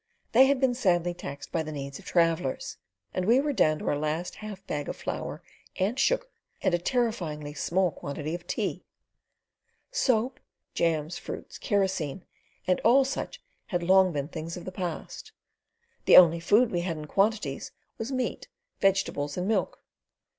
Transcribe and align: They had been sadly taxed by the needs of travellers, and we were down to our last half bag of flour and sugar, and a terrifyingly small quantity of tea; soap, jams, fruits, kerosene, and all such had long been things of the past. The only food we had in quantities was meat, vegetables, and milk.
They 0.31 0.47
had 0.47 0.59
been 0.59 0.73
sadly 0.73 1.13
taxed 1.13 1.51
by 1.51 1.61
the 1.61 1.71
needs 1.71 1.99
of 1.99 2.05
travellers, 2.05 2.77
and 3.13 3.23
we 3.25 3.39
were 3.39 3.53
down 3.53 3.77
to 3.77 3.87
our 3.87 3.99
last 3.99 4.37
half 4.37 4.65
bag 4.65 4.89
of 4.89 4.95
flour 4.95 5.43
and 5.75 5.99
sugar, 5.99 6.25
and 6.63 6.73
a 6.73 6.79
terrifyingly 6.79 7.53
small 7.53 7.91
quantity 7.91 8.33
of 8.33 8.47
tea; 8.47 8.83
soap, 9.91 10.39
jams, 10.73 11.19
fruits, 11.19 11.59
kerosene, 11.59 12.25
and 12.65 12.79
all 12.81 13.05
such 13.05 13.43
had 13.67 13.83
long 13.83 14.11
been 14.11 14.27
things 14.27 14.57
of 14.57 14.65
the 14.65 14.71
past. 14.71 15.33
The 16.05 16.17
only 16.17 16.39
food 16.39 16.71
we 16.71 16.81
had 16.81 16.97
in 16.97 17.05
quantities 17.05 17.71
was 17.99 18.11
meat, 18.11 18.47
vegetables, 18.79 19.37
and 19.37 19.47
milk. 19.47 19.83